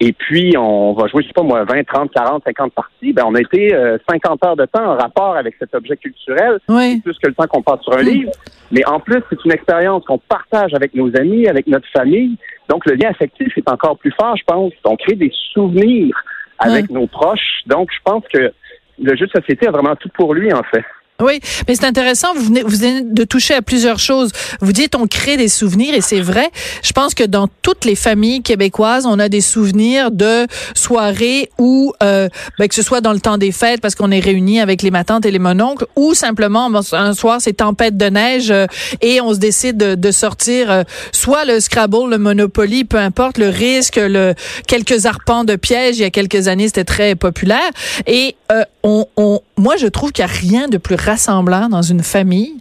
et 0.00 0.12
puis, 0.12 0.56
on 0.56 0.92
va 0.92 1.06
jouer, 1.06 1.22
je 1.22 1.28
sais 1.28 1.32
pas 1.32 1.42
moi, 1.42 1.64
20, 1.64 1.84
30, 1.84 2.10
40, 2.12 2.42
50 2.44 2.72
parties. 2.72 3.12
Ben, 3.12 3.24
on 3.26 3.34
a 3.34 3.40
été 3.40 3.70
50 4.08 4.44
euh, 4.44 4.48
heures 4.48 4.56
de 4.56 4.66
temps 4.66 4.84
en 4.84 4.96
rapport 4.96 5.36
avec 5.36 5.54
cet 5.58 5.74
objet 5.74 5.96
culturel, 5.96 6.58
oui. 6.68 7.00
plus 7.00 7.16
que 7.18 7.28
le 7.28 7.34
temps 7.34 7.46
qu'on 7.46 7.62
passe 7.62 7.80
sur 7.82 7.96
un 7.96 8.02
livre. 8.02 8.32
Mais 8.72 8.84
en 8.86 8.98
plus, 8.98 9.22
c'est 9.30 9.44
une 9.44 9.52
expérience 9.52 10.04
qu'on 10.04 10.18
partage 10.18 10.74
avec 10.74 10.94
nos 10.94 11.14
amis, 11.16 11.46
avec 11.46 11.66
notre 11.68 11.88
famille. 11.92 12.36
Donc, 12.68 12.86
le 12.86 12.94
lien 12.94 13.10
affectif 13.10 13.56
est 13.56 13.70
encore 13.70 13.96
plus 13.98 14.12
fort, 14.18 14.36
je 14.36 14.44
pense. 14.44 14.72
On 14.84 14.96
crée 14.96 15.14
des 15.14 15.30
souvenirs 15.52 16.16
avec 16.58 16.90
nos 16.90 17.06
proches. 17.06 17.62
Donc, 17.66 17.90
je 17.92 17.98
pense 18.04 18.24
que 18.32 18.52
le 19.00 19.16
jeu 19.16 19.26
de 19.26 19.30
société 19.30 19.68
a 19.68 19.70
vraiment 19.70 19.94
tout 19.96 20.10
pour 20.14 20.34
lui, 20.34 20.52
en 20.52 20.62
fait. 20.64 20.84
Oui, 21.20 21.38
mais 21.68 21.76
c'est 21.76 21.84
intéressant. 21.84 22.34
Vous 22.34 22.46
venez, 22.46 22.62
vous 22.62 22.76
venez 22.76 23.02
de 23.02 23.22
toucher 23.22 23.54
à 23.54 23.62
plusieurs 23.62 24.00
choses. 24.00 24.32
Vous 24.60 24.72
dites 24.72 24.96
on 24.96 25.06
crée 25.06 25.36
des 25.36 25.48
souvenirs 25.48 25.94
et 25.94 26.00
c'est 26.00 26.20
vrai. 26.20 26.50
Je 26.82 26.92
pense 26.92 27.14
que 27.14 27.22
dans 27.22 27.48
toutes 27.62 27.84
les 27.84 27.94
familles 27.94 28.42
québécoises, 28.42 29.06
on 29.06 29.20
a 29.20 29.28
des 29.28 29.40
souvenirs 29.40 30.10
de 30.10 30.48
soirées 30.74 31.50
où, 31.56 31.92
euh, 32.02 32.28
ben, 32.58 32.66
que 32.66 32.74
ce 32.74 32.82
soit 32.82 33.00
dans 33.00 33.12
le 33.12 33.20
temps 33.20 33.38
des 33.38 33.52
fêtes 33.52 33.80
parce 33.80 33.94
qu'on 33.94 34.10
est 34.10 34.18
réunis 34.18 34.60
avec 34.60 34.82
les 34.82 34.90
matantes 34.90 35.24
et 35.24 35.30
les 35.30 35.38
mononcles, 35.38 35.86
ou 35.94 36.14
simplement 36.14 36.68
un 36.92 37.14
soir 37.14 37.40
c'est 37.40 37.52
tempête 37.54 37.96
de 37.96 38.06
neige 38.06 38.50
euh, 38.50 38.66
et 39.00 39.20
on 39.20 39.32
se 39.32 39.38
décide 39.38 39.76
de, 39.76 39.94
de 39.94 40.10
sortir 40.10 40.68
euh, 40.68 40.82
soit 41.12 41.44
le 41.44 41.60
Scrabble, 41.60 42.10
le 42.10 42.18
Monopoly, 42.18 42.84
peu 42.84 42.98
importe 42.98 43.38
le 43.38 43.50
risque, 43.50 44.00
le 44.02 44.34
quelques 44.66 45.06
arpents 45.06 45.44
de 45.44 45.54
piège. 45.54 45.98
Il 45.98 46.02
y 46.02 46.04
a 46.04 46.10
quelques 46.10 46.48
années, 46.48 46.66
c'était 46.66 46.84
très 46.84 47.14
populaire 47.14 47.70
et 48.08 48.34
euh, 48.50 48.64
on, 48.82 49.06
on, 49.16 49.40
moi 49.56 49.76
je 49.76 49.86
trouve 49.86 50.12
qu'il 50.12 50.24
n'y 50.24 50.30
a 50.30 50.34
rien 50.34 50.68
de 50.68 50.78
plus 50.78 50.96
rassemblant 50.96 51.68
dans 51.68 51.82
une 51.82 52.02
famille 52.02 52.54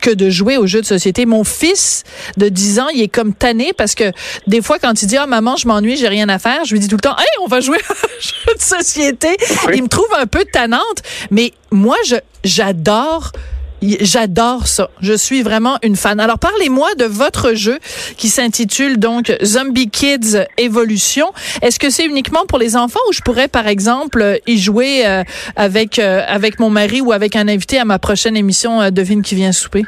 que 0.00 0.10
de 0.10 0.30
jouer 0.30 0.56
aux 0.56 0.66
jeux 0.66 0.80
de 0.80 0.86
société. 0.86 1.26
Mon 1.26 1.44
fils 1.44 2.04
de 2.36 2.48
10 2.48 2.80
ans, 2.80 2.88
il 2.88 3.02
est 3.02 3.08
comme 3.08 3.34
tanné 3.34 3.72
parce 3.76 3.94
que 3.94 4.12
des 4.46 4.62
fois, 4.62 4.78
quand 4.78 5.02
il 5.02 5.06
dit, 5.06 5.16
ah, 5.16 5.26
maman, 5.26 5.56
je 5.56 5.66
m'ennuie, 5.66 5.96
j'ai 5.96 6.08
rien 6.08 6.28
à 6.28 6.38
faire, 6.38 6.64
je 6.64 6.72
lui 6.72 6.80
dis 6.80 6.88
tout 6.88 6.96
le 6.96 7.00
temps, 7.00 7.16
hey, 7.18 7.26
on 7.42 7.48
va 7.48 7.60
jouer 7.60 7.78
aux 7.90 8.20
jeux 8.20 8.54
de 8.54 8.62
société. 8.62 9.36
Il 9.74 9.82
me 9.82 9.88
trouve 9.88 10.08
un 10.16 10.26
peu 10.26 10.44
tannante, 10.50 11.02
mais 11.30 11.52
moi, 11.70 11.96
je, 12.06 12.16
j'adore 12.44 13.32
J'adore 13.82 14.66
ça. 14.66 14.90
Je 15.00 15.12
suis 15.12 15.42
vraiment 15.42 15.76
une 15.82 15.94
fan. 15.94 16.18
Alors 16.18 16.38
parlez-moi 16.38 16.88
de 16.98 17.04
votre 17.04 17.54
jeu 17.54 17.78
qui 18.16 18.28
s'intitule 18.28 18.98
donc 18.98 19.32
Zombie 19.42 19.88
Kids 19.88 20.46
Evolution. 20.56 21.26
Est-ce 21.62 21.78
que 21.78 21.90
c'est 21.90 22.04
uniquement 22.04 22.44
pour 22.48 22.58
les 22.58 22.76
enfants 22.76 23.00
ou 23.08 23.12
je 23.12 23.20
pourrais 23.20 23.48
par 23.48 23.68
exemple 23.68 24.40
y 24.46 24.58
jouer 24.58 25.06
euh, 25.06 25.22
avec 25.54 25.98
euh, 25.98 26.22
avec 26.26 26.58
mon 26.58 26.70
mari 26.70 27.00
ou 27.00 27.12
avec 27.12 27.36
un 27.36 27.46
invité 27.46 27.78
à 27.78 27.84
ma 27.84 27.98
prochaine 27.98 28.36
émission 28.36 28.80
euh, 28.80 28.90
Devine 28.90 29.22
qui 29.22 29.36
vient 29.36 29.52
souper? 29.52 29.84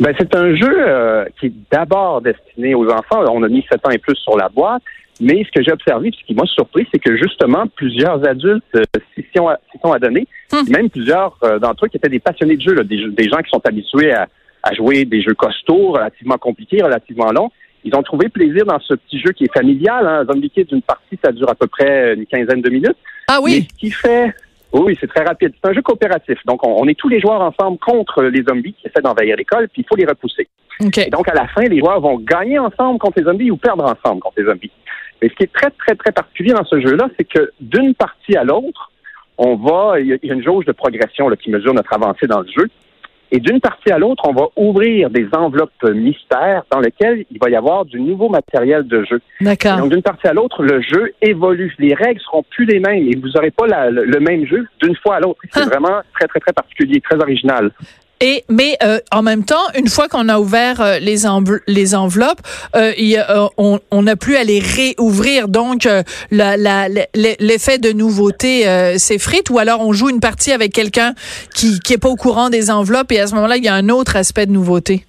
Ben, 0.00 0.12
c'est 0.18 0.34
un 0.34 0.56
jeu 0.56 1.26
qui 1.38 1.46
est 1.46 1.52
d'abord 1.70 2.20
destiné 2.20 2.74
aux 2.74 2.90
enfants. 2.90 3.24
On 3.30 3.44
a 3.44 3.48
mis 3.48 3.64
7 3.70 3.86
ans 3.86 3.90
et 3.90 3.98
plus 3.98 4.16
sur 4.16 4.36
la 4.36 4.48
boîte. 4.48 4.82
Mais 5.20 5.44
ce 5.44 5.50
que 5.52 5.62
j'ai 5.62 5.72
observé, 5.72 6.10
ce 6.18 6.24
qui 6.26 6.34
m'a 6.34 6.46
surpris, 6.46 6.86
c'est 6.92 6.98
que 6.98 7.16
justement, 7.16 7.66
plusieurs 7.68 8.26
adultes 8.26 8.64
euh, 8.74 8.82
s'y 9.14 9.24
sont, 9.34 9.48
sont 9.82 9.92
adonnés, 9.92 10.26
hum. 10.52 10.68
même 10.68 10.90
plusieurs 10.90 11.38
euh, 11.44 11.58
d'entre 11.58 11.86
eux 11.86 11.88
qui 11.88 11.96
étaient 11.96 12.08
des 12.08 12.18
passionnés 12.18 12.56
de 12.56 12.62
jeu, 12.62 12.84
des, 12.84 13.28
gens 13.28 13.38
qui 13.38 13.50
sont 13.50 13.62
habitués 13.64 14.12
à, 14.12 14.26
jouer 14.74 15.04
des 15.04 15.22
jeux 15.22 15.34
costauds, 15.34 15.92
relativement 15.92 16.38
compliqués, 16.38 16.82
relativement 16.82 17.30
longs. 17.30 17.50
Ils 17.84 17.94
ont 17.94 18.02
trouvé 18.02 18.30
plaisir 18.30 18.64
dans 18.64 18.80
ce 18.80 18.94
petit 18.94 19.20
jeu 19.20 19.32
qui 19.32 19.44
est 19.44 19.52
familial. 19.52 20.06
Hein. 20.06 20.24
Zombie 20.24 20.48
Kids, 20.48 20.68
une 20.72 20.80
partie, 20.80 21.18
ça 21.22 21.32
dure 21.32 21.50
à 21.50 21.54
peu 21.54 21.66
près 21.66 22.14
une 22.14 22.24
quinzaine 22.24 22.62
de 22.62 22.70
minutes. 22.70 22.96
Ah 23.28 23.40
oui? 23.42 23.56
Mais 23.56 23.68
ce 23.70 23.78
qui 23.78 23.90
fait... 23.90 24.34
Oui, 24.72 24.96
c'est 25.00 25.06
très 25.06 25.22
rapide. 25.22 25.52
C'est 25.62 25.70
un 25.70 25.72
jeu 25.74 25.82
coopératif. 25.82 26.38
Donc, 26.46 26.66
on, 26.66 26.88
est 26.88 26.98
tous 26.98 27.08
les 27.08 27.20
joueurs 27.20 27.42
ensemble 27.42 27.78
contre 27.78 28.24
les 28.24 28.42
zombies 28.42 28.72
qui 28.72 28.88
essaient 28.88 29.02
d'envahir 29.02 29.36
l'école, 29.36 29.68
puis 29.68 29.82
il 29.82 29.84
faut 29.86 29.94
les 29.94 30.06
repousser. 30.06 30.48
Et 30.80 31.10
donc, 31.10 31.28
à 31.28 31.34
la 31.34 31.46
fin, 31.46 31.62
les 31.62 31.78
joueurs 31.78 32.00
vont 32.00 32.18
gagner 32.18 32.58
ensemble 32.58 32.98
contre 32.98 33.20
les 33.20 33.24
zombies 33.24 33.50
ou 33.52 33.56
perdre 33.56 33.84
ensemble 33.84 34.20
contre 34.20 34.34
les 34.38 34.46
zombies. 34.46 34.72
Mais 35.24 35.30
ce 35.30 35.36
qui 35.36 35.44
est 35.44 35.52
très, 35.54 35.70
très, 35.70 35.94
très 35.94 36.12
particulier 36.12 36.52
dans 36.52 36.66
ce 36.66 36.78
jeu-là, 36.78 37.08
c'est 37.16 37.24
que 37.24 37.50
d'une 37.58 37.94
partie 37.94 38.36
à 38.36 38.44
l'autre, 38.44 38.92
on 39.38 39.56
va, 39.56 39.98
il 39.98 40.08
y 40.08 40.30
a 40.30 40.34
une 40.34 40.44
jauge 40.44 40.66
de 40.66 40.72
progression 40.72 41.30
qui 41.30 41.48
mesure 41.48 41.72
notre 41.72 41.94
avancée 41.94 42.26
dans 42.26 42.40
le 42.40 42.46
jeu. 42.54 42.68
Et 43.32 43.40
d'une 43.40 43.58
partie 43.58 43.90
à 43.90 43.96
l'autre, 43.96 44.24
on 44.28 44.34
va 44.34 44.48
ouvrir 44.54 45.08
des 45.08 45.26
enveloppes 45.32 45.82
mystères 45.82 46.64
dans 46.70 46.80
lesquelles 46.80 47.24
il 47.30 47.38
va 47.40 47.48
y 47.48 47.56
avoir 47.56 47.86
du 47.86 47.98
nouveau 48.02 48.28
matériel 48.28 48.86
de 48.86 49.02
jeu. 49.04 49.18
D'accord. 49.40 49.78
Donc 49.78 49.92
d'une 49.92 50.02
partie 50.02 50.28
à 50.28 50.34
l'autre, 50.34 50.62
le 50.62 50.82
jeu 50.82 51.14
évolue. 51.22 51.74
Les 51.78 51.94
règles 51.94 52.20
seront 52.20 52.42
plus 52.42 52.66
les 52.66 52.78
mêmes 52.78 53.08
et 53.08 53.16
vous 53.16 53.28
n'aurez 53.28 53.50
pas 53.50 53.66
le, 53.88 54.20
même 54.20 54.46
jeu 54.46 54.68
d'une 54.82 54.94
fois 54.96 55.16
à 55.16 55.20
l'autre. 55.20 55.40
C'est 55.54 55.62
ah. 55.62 55.70
vraiment 55.70 56.02
très 56.12 56.28
très 56.28 56.40
très 56.40 56.52
particulier, 56.52 57.00
très 57.00 57.16
original. 57.16 57.70
Et 58.20 58.44
mais 58.48 58.76
euh, 58.82 58.98
en 59.12 59.22
même 59.22 59.44
temps, 59.44 59.62
une 59.76 59.88
fois 59.88 60.08
qu'on 60.08 60.28
a 60.28 60.38
ouvert 60.38 60.80
euh, 60.80 60.98
les, 60.98 61.24
les 61.66 61.94
enveloppes, 61.94 62.40
euh, 62.76 62.92
on 63.58 64.02
n'a 64.02 64.16
plus 64.16 64.36
à 64.36 64.44
les 64.44 64.60
réouvrir. 64.60 65.48
Donc 65.48 65.88
l'effet 66.30 67.78
de 67.78 67.92
nouveauté 67.92 68.64
s'effrite. 68.98 69.50
Ou 69.50 69.58
alors 69.58 69.80
on 69.80 69.92
joue 69.92 70.10
une 70.10 70.20
partie 70.20 70.52
avec 70.52 70.72
quelqu'un 70.72 71.14
qui 71.54 71.80
qui 71.80 71.94
est 71.94 71.98
pas 71.98 72.08
au 72.08 72.16
courant 72.16 72.50
des 72.50 72.70
enveloppes 72.70 73.12
et 73.12 73.20
à 73.20 73.26
ce 73.26 73.34
moment-là, 73.34 73.56
il 73.56 73.64
y 73.64 73.68
a 73.68 73.74
un 73.74 73.88
autre 73.88 74.16
aspect 74.16 74.46
de 74.46 74.52
nouveauté. 74.52 75.04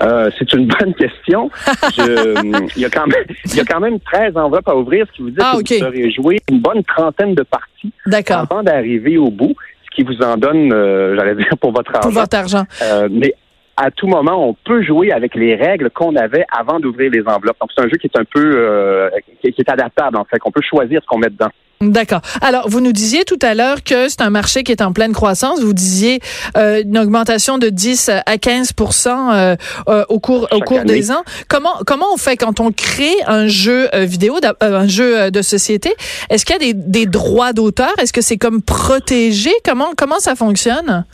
c'est 0.00 0.52
une 0.52 0.66
bonne 0.66 0.94
question. 0.94 1.50
il, 1.98 2.70
y 2.76 2.84
a 2.84 2.90
quand 2.90 3.06
même, 3.06 3.24
y 3.54 3.60
a 3.60 3.64
quand 3.64 3.80
même 3.80 4.00
13 4.00 4.36
enveloppes 4.36 4.68
à 4.68 4.76
ouvrir, 4.76 5.06
ce 5.08 5.16
qui 5.16 5.22
vous 5.22 5.30
dit 5.30 5.36
ah, 5.40 5.56
que 5.56 5.78
vous 5.78 5.84
aurez 5.84 6.10
joué 6.10 6.40
une 6.50 6.60
bonne 6.60 6.82
trentaine 6.84 7.34
de 7.34 7.42
parties 7.42 7.92
avant 8.30 8.62
d'arriver 8.62 9.18
au 9.18 9.30
bout 9.30 9.54
qui 9.96 10.04
vous 10.04 10.22
en 10.22 10.36
donne, 10.36 10.72
euh, 10.72 11.16
j'allais 11.16 11.34
dire, 11.34 11.56
pour 11.60 11.72
votre 11.72 11.90
argent. 11.94 12.08
Pour 12.08 12.20
votre 12.20 12.36
argent. 12.36 12.64
Euh, 12.82 13.08
mais 13.10 13.34
à 13.76 13.90
tout 13.90 14.06
moment, 14.06 14.48
on 14.48 14.54
peut 14.54 14.82
jouer 14.82 15.10
avec 15.10 15.34
les 15.34 15.54
règles 15.54 15.90
qu'on 15.90 16.14
avait 16.16 16.44
avant 16.52 16.78
d'ouvrir 16.78 17.10
les 17.10 17.22
enveloppes. 17.26 17.56
Donc, 17.60 17.70
c'est 17.76 17.82
un 17.82 17.88
jeu 17.88 17.96
qui 17.96 18.06
est 18.06 18.18
un 18.18 18.24
peu, 18.24 18.52
euh, 18.54 19.08
qui, 19.40 19.48
est 19.48 19.70
adaptable, 19.70 20.16
en 20.16 20.24
fait, 20.24 20.38
qu'on 20.38 20.52
peut 20.52 20.62
choisir 20.62 21.00
ce 21.02 21.06
qu'on 21.06 21.18
met 21.18 21.30
dedans. 21.30 21.50
D'accord. 21.82 22.22
Alors, 22.40 22.70
vous 22.70 22.80
nous 22.80 22.92
disiez 22.92 23.24
tout 23.24 23.38
à 23.42 23.54
l'heure 23.54 23.84
que 23.84 24.08
c'est 24.08 24.22
un 24.22 24.30
marché 24.30 24.62
qui 24.62 24.72
est 24.72 24.80
en 24.80 24.92
pleine 24.92 25.12
croissance. 25.12 25.60
Vous 25.60 25.74
disiez 25.74 26.20
euh, 26.56 26.82
une 26.82 26.96
augmentation 26.96 27.58
de 27.58 27.68
10 27.68 28.10
à 28.24 28.38
15 28.38 28.72
euh, 29.06 29.56
euh, 29.88 30.04
au 30.08 30.18
cours 30.18 30.48
au 30.52 30.60
cours 30.60 30.84
des 30.84 31.10
ans. 31.10 31.22
Comment 31.48 31.74
comment 31.86 32.06
on 32.14 32.16
fait 32.16 32.38
quand 32.38 32.60
on 32.60 32.72
crée 32.72 33.14
un 33.26 33.46
jeu 33.46 33.88
euh, 33.94 34.06
vidéo, 34.06 34.38
un 34.60 34.88
jeu 34.88 35.30
de 35.30 35.42
société? 35.42 35.92
Est-ce 36.30 36.46
qu'il 36.46 36.54
y 36.54 36.56
a 36.56 36.72
des, 36.72 36.74
des 36.74 37.04
droits 37.04 37.52
d'auteur? 37.52 37.92
Est-ce 37.98 38.12
que 38.14 38.22
c'est 38.22 38.38
comme 38.38 38.62
protégé? 38.62 39.50
Comment 39.62 39.90
comment 39.94 40.18
ça 40.18 40.34
fonctionne? 40.34 41.04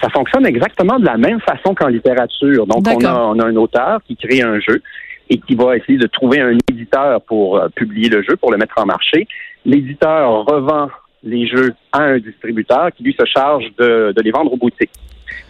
Ça 0.00 0.08
fonctionne 0.10 0.46
exactement 0.46 1.00
de 1.00 1.04
la 1.04 1.16
même 1.16 1.40
façon 1.40 1.74
qu'en 1.74 1.88
littérature. 1.88 2.66
Donc, 2.66 2.86
on 2.86 3.04
a, 3.04 3.14
on 3.14 3.38
a 3.40 3.44
un 3.46 3.56
auteur 3.56 4.00
qui 4.06 4.16
crée 4.16 4.42
un 4.42 4.60
jeu 4.60 4.82
et 5.30 5.38
qui 5.38 5.54
va 5.54 5.76
essayer 5.76 5.98
de 5.98 6.06
trouver 6.06 6.40
un 6.40 6.56
éditeur 6.70 7.20
pour 7.22 7.60
publier 7.74 8.08
le 8.08 8.22
jeu, 8.22 8.36
pour 8.36 8.52
le 8.52 8.58
mettre 8.58 8.74
en 8.78 8.86
marché 8.86 9.26
l'éditeur 9.64 10.44
revend 10.44 10.88
les 11.22 11.46
jeux 11.46 11.74
à 11.92 12.02
un 12.02 12.18
distributeur 12.18 12.90
qui, 12.96 13.02
lui, 13.02 13.16
se 13.18 13.24
charge 13.24 13.64
de, 13.78 14.14
les 14.22 14.30
vendre 14.30 14.52
aux 14.52 14.56
boutiques. 14.56 14.90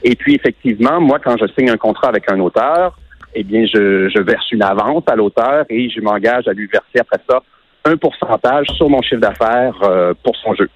Et 0.02 0.14
puis, 0.14 0.34
effectivement, 0.34 1.00
moi, 1.00 1.18
quand 1.18 1.36
je 1.36 1.46
signe 1.58 1.70
un 1.70 1.76
contrat 1.76 2.08
avec 2.08 2.30
un 2.30 2.38
auteur, 2.40 2.96
eh 3.34 3.42
bien, 3.42 3.66
je, 3.66 4.20
verse 4.20 4.50
une 4.52 4.62
avance 4.62 5.02
à 5.08 5.16
l'auteur 5.16 5.64
et 5.68 5.90
je 5.90 6.00
m'engage 6.00 6.46
à 6.46 6.52
lui 6.52 6.68
verser 6.68 7.00
après 7.00 7.18
ça 7.28 7.42
un 7.84 7.96
pourcentage 7.96 8.66
sur 8.76 8.88
mon 8.88 9.02
chiffre 9.02 9.20
d'affaires 9.20 9.76
euh, 9.82 10.14
pour 10.22 10.34
son 10.36 10.54
jeu. 10.54 10.70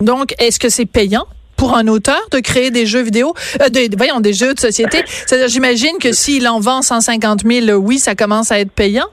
Donc, 0.00 0.32
est-ce 0.38 0.58
que 0.58 0.68
c'est 0.68 0.86
payant? 0.86 1.26
Pour 1.56 1.76
un 1.76 1.86
auteur 1.86 2.20
de 2.32 2.38
créer 2.40 2.70
des 2.70 2.86
jeux 2.86 3.02
vidéo, 3.02 3.34
euh, 3.60 3.68
voyons, 3.96 4.20
des 4.20 4.32
jeux 4.32 4.54
de 4.54 4.60
société? 4.60 4.98
C'est-à-dire, 5.06 5.48
j'imagine 5.48 5.98
que 6.00 6.12
s'il 6.12 6.46
en 6.48 6.60
vend 6.60 6.82
150 6.82 7.42
000, 7.46 7.78
oui, 7.78 7.98
ça 7.98 8.14
commence 8.14 8.52
à 8.52 8.60
être 8.60 8.72
payant. 8.72 9.08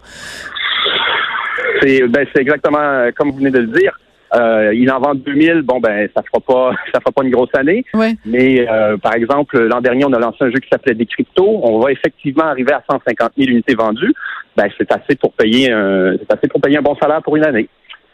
Ben, 1.84 2.26
c'est 2.34 2.42
exactement 2.42 2.80
euh, 2.80 3.12
comme 3.16 3.32
vous 3.32 3.38
venez 3.38 3.52
de 3.52 3.60
le 3.60 3.68
dire. 3.68 3.98
Euh, 4.36 4.74
il 4.74 4.90
en 4.92 5.00
vend 5.00 5.14
2000, 5.14 5.62
bon 5.62 5.80
ben 5.80 6.10
ça 6.16 6.24
fera 6.24 6.40
pas 6.40 6.76
ça 6.94 7.00
fera 7.02 7.12
pas 7.12 7.24
une 7.24 7.30
grosse 7.30 7.54
année. 7.56 7.86
Mais 8.26 8.68
euh, 8.68 8.98
par 8.98 9.14
exemple 9.14 9.60
l'an 9.60 9.82
dernier 9.82 10.06
on 10.06 10.14
a 10.14 10.20
lancé 10.20 10.38
un 10.42 10.50
jeu 10.50 10.60
qui 10.60 10.70
s'appelait 10.72 10.96
des 10.96 11.06
cryptos. 11.06 11.60
On 11.62 11.80
va 11.80 11.92
effectivement 11.92 12.46
arriver 12.46 12.72
à 12.72 12.84
150 12.90 13.34
000 13.38 13.52
unités 13.52 13.76
vendues. 13.76 14.14
Ben 14.58 14.70
c'est 14.78 14.92
assez 14.92 15.16
pour 15.16 15.34
payer 15.34 15.72
un 15.72 16.16
c'est 16.18 16.34
assez 16.36 16.48
pour 16.48 16.62
payer 16.62 16.78
un 16.78 16.82
bon 16.82 16.96
salaire 16.96 17.22
pour 17.22 17.36
une 17.36 17.46
année. 17.46 17.70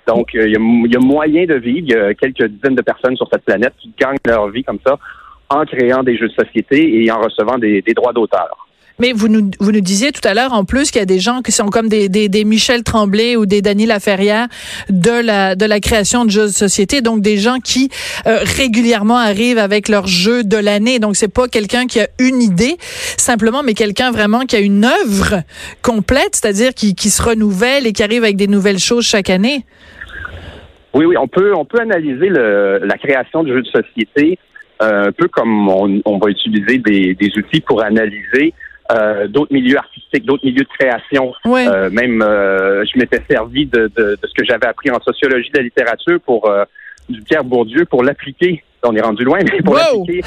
Donc 0.09 0.31
il 0.33 0.49
y, 0.49 0.55
a, 0.55 0.99
moyen 0.99 1.45
de 1.45 1.55
vivre. 1.55 1.87
Il 1.87 1.93
y 1.93 1.95
a 1.95 2.13
quelques 2.15 2.45
dizaines 2.45 2.75
de 2.75 2.81
personnes 2.81 3.15
sur 3.15 3.27
cette 3.31 3.43
planète 3.43 3.73
qui 3.79 3.93
gagnent 3.99 4.17
leur 4.25 4.49
vie 4.49 4.63
comme 4.63 4.79
ça 4.85 4.97
en 5.49 5.65
créant 5.65 6.03
des 6.03 6.17
jeux 6.17 6.27
de 6.27 6.33
société 6.33 7.03
et 7.03 7.11
en 7.11 7.19
recevant 7.19 7.57
des 7.57 7.81
droits 7.95 8.13
d'auteur. 8.13 8.68
Mais 8.99 9.13
vous 9.13 9.27
nous, 9.27 9.49
vous 9.59 9.71
nous 9.71 9.81
disiez 9.81 10.11
tout 10.11 10.25
à 10.27 10.33
l'heure, 10.33 10.53
en 10.53 10.65
plus, 10.65 10.91
qu'il 10.91 10.99
y 10.99 11.01
a 11.01 11.05
des 11.05 11.19
gens 11.19 11.41
qui 11.41 11.51
sont 11.51 11.67
comme 11.67 11.87
des, 11.87 12.09
des, 12.09 12.27
des 12.27 12.43
Michel 12.43 12.83
Tremblay 12.83 13.35
ou 13.35 13.45
des 13.45 13.61
Dany 13.61 13.85
Laferrière 13.85 14.47
de 14.89 15.23
la, 15.23 15.55
de 15.55 15.65
la 15.65 15.79
création 15.79 16.25
de 16.25 16.29
jeux 16.29 16.47
de 16.47 16.51
société. 16.51 17.01
Donc, 17.01 17.21
des 17.21 17.37
gens 17.37 17.59
qui 17.63 17.89
euh, 18.27 18.39
régulièrement 18.57 19.17
arrivent 19.17 19.57
avec 19.57 19.87
leur 19.87 20.07
jeu 20.07 20.43
de 20.43 20.57
l'année. 20.57 20.99
Donc, 20.99 21.15
c'est 21.15 21.33
pas 21.33 21.47
quelqu'un 21.47 21.87
qui 21.87 21.99
a 21.99 22.07
une 22.19 22.41
idée 22.41 22.77
simplement, 23.17 23.63
mais 23.63 23.73
quelqu'un 23.73 24.11
vraiment 24.11 24.41
qui 24.41 24.55
a 24.55 24.59
une 24.59 24.85
œuvre 24.85 25.43
complète, 25.81 26.35
c'est-à-dire 26.35 26.73
qui, 26.73 26.95
qui 26.95 27.09
se 27.09 27.21
renouvelle 27.21 27.87
et 27.87 27.93
qui 27.93 28.03
arrive 28.03 28.23
avec 28.23 28.35
des 28.35 28.47
nouvelles 28.47 28.79
choses 28.79 29.05
chaque 29.05 29.29
année. 29.29 29.65
Oui, 30.93 31.05
oui, 31.05 31.15
on 31.17 31.27
peut, 31.27 31.53
on 31.55 31.65
peut 31.65 31.79
analyser 31.79 32.29
le, 32.29 32.79
la 32.83 32.97
création 32.97 33.43
de 33.43 33.53
jeux 33.53 33.61
de 33.61 33.67
société 33.67 34.39
euh, 34.81 35.07
un 35.07 35.11
peu 35.11 35.27
comme 35.27 35.69
on, 35.69 36.01
on 36.05 36.17
va 36.17 36.29
utiliser 36.29 36.79
des, 36.79 37.13
des 37.13 37.31
outils 37.37 37.61
pour 37.61 37.83
analyser 37.83 38.53
euh, 38.91 39.27
d'autres 39.27 39.53
milieux 39.53 39.77
artistiques, 39.77 40.25
d'autres 40.25 40.45
milieux 40.45 40.63
de 40.63 40.77
création. 40.77 41.33
Euh, 41.45 41.89
même, 41.91 42.21
euh, 42.21 42.83
je 42.85 42.97
m'étais 42.97 43.21
servi 43.29 43.65
de, 43.65 43.91
de, 43.95 44.17
de, 44.21 44.27
ce 44.27 44.33
que 44.33 44.43
j'avais 44.43 44.65
appris 44.65 44.89
en 44.89 44.99
sociologie 44.99 45.49
de 45.51 45.57
la 45.57 45.63
littérature 45.63 46.19
pour 46.21 46.51
du 47.07 47.21
Pierre 47.21 47.43
Bourdieu 47.43 47.85
pour 47.85 48.03
l'appliquer. 48.03 48.63
On 48.83 48.95
est 48.95 49.01
rendu 49.01 49.23
loin, 49.23 49.39
mais 49.43 49.61
pour 49.61 49.75
l'appliquer 49.75 50.21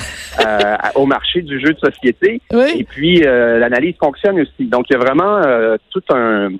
au 0.95 1.07
marché 1.07 1.42
du 1.42 1.59
jeu 1.61 1.73
de 1.73 1.78
société. 1.78 2.40
Et 2.76 2.85
puis 2.85 3.21
l'analyse 3.21 3.97
fonctionne 3.99 4.40
aussi. 4.40 4.66
Donc 4.66 4.87
il 4.90 4.92
y 4.92 4.97
a 4.97 4.99
vraiment 4.99 5.40
tout 5.90 6.02
un 6.11 6.50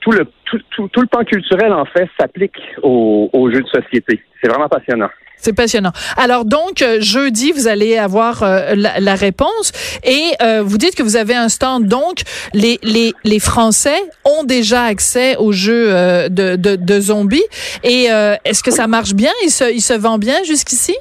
tout 0.00 0.10
le 0.10 0.26
tout, 0.44 0.58
tout, 0.70 0.88
tout, 0.88 1.00
le 1.00 1.06
pan 1.06 1.24
culturel 1.24 1.72
en 1.72 1.84
fait 1.84 2.08
s'applique 2.18 2.58
aux, 2.82 3.30
aux 3.32 3.50
jeux 3.50 3.62
de 3.62 3.68
société. 3.68 4.20
C'est 4.42 4.48
vraiment 4.48 4.68
passionnant. 4.68 5.08
C'est 5.42 5.56
passionnant. 5.56 5.90
Alors 6.16 6.44
donc 6.44 6.82
euh, 6.82 7.00
jeudi 7.00 7.50
vous 7.50 7.66
allez 7.66 7.98
avoir 7.98 8.44
euh, 8.44 8.76
la, 8.76 9.14
réponse 9.16 9.72
et 10.04 10.22
euh, 10.40 10.62
vous 10.64 10.78
dites 10.78 10.94
que 10.94 11.02
vous 11.02 11.16
avez 11.16 11.34
un 11.34 11.48
stand 11.48 11.86
donc 11.86 12.22
les 12.54 12.78
les 12.84 13.12
les 13.24 13.40
Français 13.40 13.98
ont 14.24 14.44
déjà 14.44 14.84
accès 14.84 15.34
aux 15.38 15.50
jeux 15.50 15.88
de, 16.30 16.54
de, 16.54 16.76
de 16.76 17.00
zombies 17.00 17.42
et 17.82 18.04
est-ce 18.44 18.62
que 18.62 18.70
ça 18.70 18.86
marche 18.86 19.14
bien? 19.14 19.32
Il 19.42 19.50
se 19.50 19.64
il 19.72 19.80
se 19.80 19.94
vend 19.94 20.16
bien 20.16 20.44
jusqu'ici? 20.44 20.94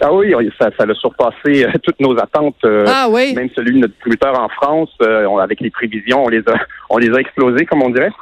Ah 0.00 0.14
oui, 0.14 0.32
ça, 0.58 0.70
ça 0.78 0.84
a 0.84 0.94
surpassé 0.94 1.66
toutes 1.82 2.00
nos 2.00 2.18
attentes. 2.18 2.64
ah 2.64 3.08
oui. 3.10 3.34
Même 3.34 3.50
celui 3.54 3.72
de 3.72 3.78
notre 3.80 3.92
distributeur 3.92 4.40
en 4.40 4.48
France, 4.48 4.96
avec 5.42 5.60
les 5.60 5.70
prévisions, 5.70 6.24
on 6.24 6.28
les 6.28 6.38
a, 6.48 6.54
on 6.88 6.96
les 6.96 7.10
a 7.10 7.20
explosés, 7.20 7.66
comme 7.66 7.82
on 7.82 7.90
dirait. 7.90 8.12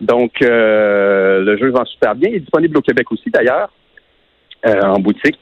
Donc, 0.00 0.32
le 0.40 1.56
jeu 1.60 1.70
vend 1.70 1.84
super 1.84 2.16
bien. 2.16 2.30
Il 2.30 2.36
est 2.36 2.40
disponible 2.40 2.76
au 2.78 2.82
Québec 2.82 3.06
aussi, 3.12 3.30
d'ailleurs. 3.30 3.68
Euh, 4.66 4.82
en 4.82 4.98
boutique. 4.98 5.38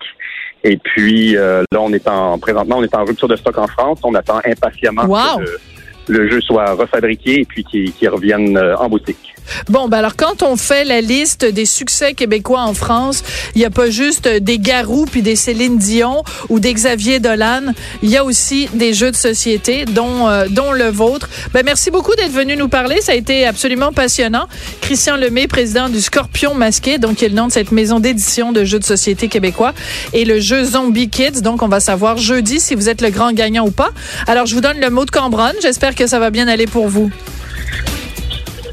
Et 0.63 0.77
puis 0.77 1.39
euh, 1.39 1.63
là, 1.73 1.81
on 1.81 1.91
est 1.95 2.07
en 2.07 2.39
présentement, 2.39 2.77
on 2.79 2.83
est 2.83 2.95
en 2.95 3.05
rupture 3.05 3.29
de 3.29 3.37
stock 3.37 3.57
en 3.57 3.67
France. 3.67 4.01
On 4.03 4.15
attend 4.15 4.41
impatiemment 4.45 5.05
que 5.05 5.41
le, 5.41 5.59
jeu 6.09 6.41
soit 6.41 6.73
refabriqué 6.73 7.41
et 7.41 7.45
puis 7.45 7.65
qu'il 7.65 8.09
revienne 8.09 8.57
euh, 8.57 8.77
en 8.77 8.89
boutique. 8.89 9.35
Bon, 9.69 9.89
ben 9.89 9.99
alors 9.99 10.17
quand 10.17 10.43
on 10.43 10.57
fait 10.57 10.85
la 10.85 11.01
liste 11.01 11.45
des 11.45 11.67
succès 11.67 12.15
québécois 12.15 12.63
en 12.63 12.75
France, 12.75 13.23
il 13.55 13.59
n'y 13.59 13.65
a 13.65 13.71
pas 13.71 13.91
juste 13.91 14.29
des 14.29 14.59
Garous 14.59 15.07
puis 15.07 15.23
des 15.23 15.37
Céline 15.37 15.79
Dion 15.79 16.23
ou 16.49 16.61
des 16.61 16.73
Xavier 16.75 17.21
Dolan. 17.21 17.73
Il 18.03 18.11
y 18.11 18.17
a 18.17 18.25
aussi 18.25 18.69
des 18.75 18.93
jeux 18.93 19.11
de 19.11 19.17
société, 19.17 19.85
dont 19.85 20.29
euh, 20.29 20.47
dont 20.51 20.73
le 20.73 20.89
vôtre. 20.89 21.29
Ben 21.53 21.63
merci 21.65 21.91
beaucoup 21.91 22.15
d'être 22.15 22.33
venu 22.33 22.57
nous 22.57 22.69
parler. 22.69 23.01
Ça 23.01 23.13
a 23.13 23.15
été 23.15 23.47
absolument 23.47 23.93
passionnant. 23.93 24.47
Christian 24.81 25.17
Lemay, 25.17 25.47
président 25.47 25.89
du 25.89 26.01
Scorpion 26.01 26.55
Masqué, 26.55 26.99
donc 26.99 27.17
qui 27.17 27.25
est 27.25 27.29
le 27.29 27.35
nom 27.35 27.47
de 27.47 27.53
cette 27.53 27.73
maison 27.73 28.01
d'édition 28.01 28.53
de 28.53 28.65
jeux 28.65 28.79
de 28.79 28.85
société 28.85 29.29
québécois, 29.29 29.75
et 30.13 30.25
le 30.25 30.41
jeu 30.41 30.65
Zombie 30.65 31.09
Kids. 31.09 31.43
Donc 31.43 31.63
on 31.63 31.69
va 31.69 31.81
savoir 31.81 32.19
jeudi 32.19 32.61
si 32.61 32.75
vous 32.75 32.89
êtes 32.89 33.01
le 33.01 33.11
grand 33.11 33.33
gagnant 33.33 33.67
ou 33.67 33.71
pas. 33.71 33.91
Alors 34.27 34.47
je 34.47 34.55
vous 34.55 34.61
donne 34.61 34.81
le 34.81 34.91
mot 34.91 35.05
de 35.05 35.11
Cambronne. 35.11 35.55
J'espère 35.63 35.95
que 35.97 36.07
ça 36.07 36.19
va 36.21 36.31
bien 36.31 36.47
aller 36.47 36.67
pour 36.67 36.89
vous. 36.89 37.11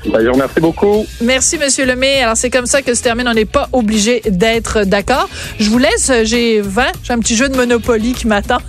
Ben, 0.06 0.20
je 0.20 0.28
vous 0.28 0.34
remercie 0.34 0.60
beaucoup. 0.60 1.06
Merci, 1.22 1.58
Monsieur 1.58 1.86
Lemay. 1.86 2.22
Alors, 2.22 2.36
c'est 2.36 2.50
comme 2.50 2.66
ça 2.66 2.82
que 2.82 2.94
se 2.94 3.02
termine. 3.02 3.28
On 3.28 3.34
n'est 3.34 3.46
pas 3.46 3.70
obligé 3.72 4.22
d'être 4.26 4.84
d'accord. 4.84 5.30
Je 5.60 5.70
vous 5.70 5.78
laisse. 5.78 6.12
J'ai 6.24 6.62
20. 6.62 6.86
J'ai 7.04 7.14
un 7.14 7.20
petit 7.20 7.36
jeu 7.36 7.48
de 7.48 7.56
Monopoly 7.56 8.14
qui 8.14 8.28
m'attend. 8.28 8.60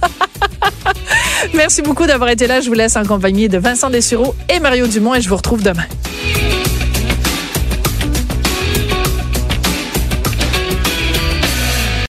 Merci 1.54 1.82
beaucoup 1.82 2.06
d'avoir 2.06 2.30
été 2.30 2.46
là. 2.46 2.60
Je 2.60 2.68
vous 2.68 2.74
laisse 2.74 2.96
en 2.96 3.04
compagnie 3.04 3.48
de 3.48 3.58
Vincent 3.58 3.90
Dessureau 3.90 4.34
et 4.48 4.60
Mario 4.60 4.86
Dumont 4.86 5.14
et 5.14 5.20
je 5.20 5.28
vous 5.28 5.36
retrouve 5.36 5.62
demain. 5.62 5.86